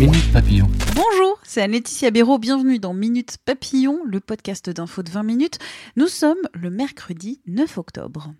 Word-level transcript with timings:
Bonjour, 0.00 1.40
c'est 1.42 1.60
Anne-Laetitia 1.60 2.12
Béraud. 2.12 2.38
Bienvenue 2.38 2.78
dans 2.78 2.94
Minute 2.94 3.38
Papillon, 3.44 3.98
le 4.04 4.20
podcast 4.20 4.70
d'info 4.70 5.02
de 5.02 5.10
20 5.10 5.24
minutes. 5.24 5.58
Nous 5.96 6.06
sommes 6.06 6.38
le 6.54 6.70
mercredi 6.70 7.40
9 7.48 7.78
octobre. 7.78 8.32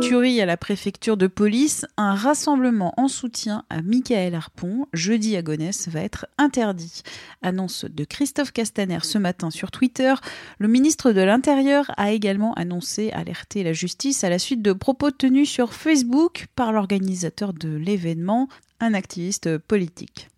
Tuerie 0.00 0.40
à 0.40 0.46
la 0.46 0.56
préfecture 0.56 1.16
de 1.16 1.28
police, 1.28 1.86
un 1.96 2.16
rassemblement 2.16 2.92
en 2.96 3.06
soutien 3.06 3.64
à 3.70 3.82
Michael 3.82 4.34
Harpon, 4.34 4.88
jeudi 4.92 5.36
à 5.36 5.42
Gonesse, 5.42 5.86
va 5.86 6.00
être 6.00 6.26
interdit. 6.38 7.02
Annonce 7.42 7.84
de 7.84 8.02
Christophe 8.02 8.50
Castaner 8.50 8.98
ce 9.04 9.18
matin 9.18 9.50
sur 9.50 9.70
Twitter. 9.70 10.12
Le 10.58 10.66
ministre 10.66 11.12
de 11.12 11.20
l'Intérieur 11.20 11.92
a 11.96 12.10
également 12.10 12.52
annoncé 12.54 13.12
alerter 13.12 13.62
la 13.62 13.72
justice 13.72 14.24
à 14.24 14.28
la 14.28 14.40
suite 14.40 14.60
de 14.60 14.72
propos 14.72 15.12
tenus 15.12 15.48
sur 15.48 15.72
Facebook 15.72 16.46
par 16.56 16.72
l'organisateur 16.72 17.52
de 17.52 17.68
l'événement, 17.68 18.48
un 18.80 18.92
activiste 18.92 19.56
politique. 19.56 20.30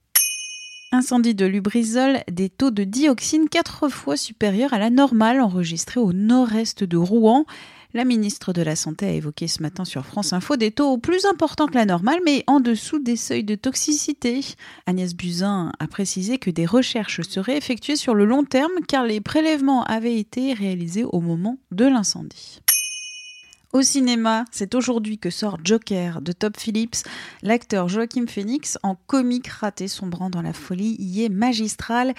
Incendie 0.94 1.34
de 1.34 1.44
Lubrizol, 1.44 2.20
des 2.30 2.48
taux 2.48 2.70
de 2.70 2.84
dioxine 2.84 3.48
quatre 3.48 3.88
fois 3.88 4.16
supérieurs 4.16 4.72
à 4.72 4.78
la 4.78 4.90
normale 4.90 5.40
enregistrée 5.40 5.98
au 5.98 6.12
nord-est 6.12 6.84
de 6.84 6.96
Rouen. 6.96 7.46
La 7.94 8.04
ministre 8.04 8.52
de 8.52 8.62
la 8.62 8.76
Santé 8.76 9.06
a 9.06 9.10
évoqué 9.10 9.48
ce 9.48 9.60
matin 9.60 9.84
sur 9.84 10.06
France 10.06 10.32
Info 10.32 10.54
des 10.54 10.70
taux 10.70 10.96
plus 10.98 11.24
importants 11.24 11.66
que 11.66 11.74
la 11.74 11.84
normale, 11.84 12.20
mais 12.24 12.44
en 12.46 12.60
dessous 12.60 13.00
des 13.00 13.16
seuils 13.16 13.42
de 13.42 13.56
toxicité. 13.56 14.40
Agnès 14.86 15.16
Buzyn 15.16 15.72
a 15.80 15.86
précisé 15.88 16.38
que 16.38 16.50
des 16.50 16.64
recherches 16.64 17.22
seraient 17.22 17.58
effectuées 17.58 17.96
sur 17.96 18.14
le 18.14 18.24
long 18.24 18.44
terme 18.44 18.70
car 18.86 19.04
les 19.04 19.20
prélèvements 19.20 19.82
avaient 19.82 20.20
été 20.20 20.52
réalisés 20.52 21.02
au 21.02 21.20
moment 21.20 21.58
de 21.72 21.86
l'incendie. 21.86 22.60
Au 23.74 23.82
cinéma, 23.82 24.44
c'est 24.52 24.76
aujourd'hui 24.76 25.18
que 25.18 25.30
sort 25.30 25.58
Joker 25.64 26.22
de 26.22 26.30
Top 26.30 26.60
Phillips. 26.60 27.02
L'acteur 27.42 27.88
Joachim 27.88 28.26
Phoenix, 28.28 28.78
en 28.84 28.94
comique 28.94 29.48
raté 29.48 29.88
sombrant 29.88 30.30
dans 30.30 30.42
la 30.42 30.52
folie, 30.52 30.94
y 31.00 31.24
est 31.24 31.28
magistral. 31.28 32.14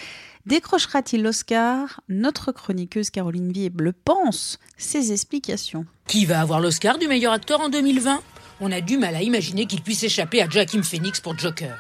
Décrochera-t-il 0.45 1.23
l'Oscar? 1.23 2.01
Notre 2.09 2.51
chroniqueuse 2.51 3.09
Caroline 3.09 3.53
Vieb 3.53 3.79
le 3.79 3.93
pense. 3.93 4.59
Ses 4.75 5.13
explications. 5.13 5.85
Qui 6.07 6.25
va 6.25 6.41
avoir 6.41 6.59
l'Oscar 6.59 6.97
du 6.97 7.07
meilleur 7.07 7.31
acteur 7.31 7.61
en 7.61 7.69
2020 7.69 8.21
On 8.59 8.69
a 8.73 8.81
du 8.81 8.97
mal 8.97 9.15
à 9.15 9.21
imaginer 9.21 9.65
qu'il 9.65 9.81
puisse 9.81 10.03
échapper 10.03 10.41
à 10.41 10.49
Joachim 10.49 10.83
Phoenix 10.83 11.21
pour 11.21 11.39
Joker. 11.39 11.77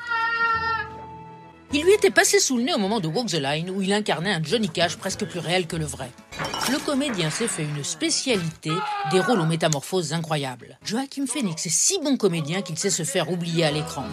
Il 1.73 1.83
lui 1.83 1.91
était 1.91 2.11
passé 2.11 2.39
sous 2.39 2.55
le 2.55 2.63
nez 2.63 2.73
au 2.73 2.79
moment 2.79 3.01
de 3.01 3.09
Walk 3.09 3.27
the 3.27 3.41
Line 3.41 3.69
où 3.69 3.81
il 3.81 3.91
incarnait 3.91 4.31
un 4.31 4.41
Johnny 4.41 4.69
Cash 4.69 4.95
presque 4.95 5.25
plus 5.25 5.39
réel 5.39 5.67
que 5.67 5.75
le 5.75 5.83
vrai. 5.83 6.11
Le 6.71 6.83
comédien 6.83 7.29
s'est 7.29 7.47
fait 7.47 7.63
une 7.63 7.83
spécialité 7.83 8.71
des 9.11 9.19
rôles 9.19 9.39
aux 9.39 9.45
métamorphoses 9.45 10.13
incroyables. 10.13 10.79
Joachim 10.83 11.27
Phoenix 11.27 11.63
est 11.67 11.69
si 11.69 11.99
bon 11.99 12.17
comédien 12.17 12.63
qu'il 12.63 12.79
sait 12.79 12.89
se 12.89 13.03
faire 13.03 13.29
oublier 13.29 13.65
à 13.65 13.71
l'écran. 13.71 14.05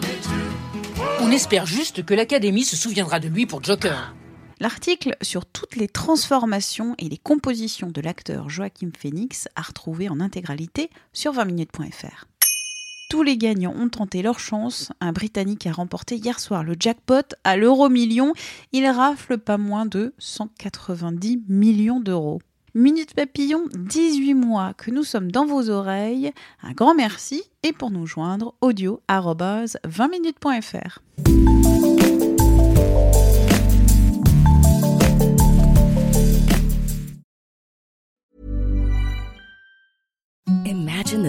On 1.20 1.30
espère 1.30 1.64
juste 1.64 2.04
que 2.04 2.12
l'Académie 2.12 2.64
se 2.64 2.76
souviendra 2.76 3.20
de 3.20 3.28
lui 3.28 3.46
pour 3.46 3.62
Joker. 3.62 4.14
L'article 4.60 5.16
sur 5.22 5.46
toutes 5.46 5.76
les 5.76 5.88
transformations 5.88 6.94
et 6.98 7.08
les 7.08 7.16
compositions 7.16 7.90
de 7.90 8.02
l'acteur 8.02 8.50
Joachim 8.50 8.90
Phoenix 8.96 9.48
a 9.56 9.62
retrouvé 9.62 10.10
en 10.10 10.20
intégralité 10.20 10.90
sur 11.14 11.32
20minutes.fr. 11.32 12.26
Tous 13.12 13.22
les 13.22 13.36
gagnants 13.36 13.74
ont 13.78 13.90
tenté 13.90 14.22
leur 14.22 14.38
chance. 14.38 14.90
Un 15.02 15.12
Britannique 15.12 15.66
a 15.66 15.72
remporté 15.72 16.16
hier 16.16 16.40
soir 16.40 16.64
le 16.64 16.74
jackpot 16.80 17.36
à 17.44 17.58
l'euro 17.58 17.90
million. 17.90 18.32
Il 18.72 18.86
rafle 18.86 19.36
pas 19.36 19.58
moins 19.58 19.84
de 19.84 20.14
190 20.16 21.42
millions 21.46 22.00
d'euros. 22.00 22.40
Minute 22.74 23.12
Papillon, 23.12 23.64
18 23.76 24.32
mois 24.32 24.72
que 24.72 24.90
nous 24.90 25.04
sommes 25.04 25.30
dans 25.30 25.44
vos 25.44 25.68
oreilles. 25.68 26.32
Un 26.62 26.72
grand 26.72 26.94
merci 26.94 27.42
et 27.62 27.74
pour 27.74 27.90
nous 27.90 28.06
joindre, 28.06 28.54
audio 28.62 29.02
20minutes.fr. 29.10 31.00